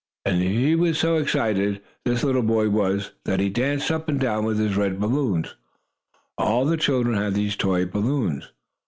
[0.25, 4.43] and he was so excited, this little boy was, that he danced up and down
[4.43, 5.45] with his red balloon.
[6.39, 8.51] All the children had these toy balloons.